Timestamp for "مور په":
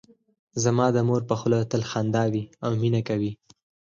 1.07-1.35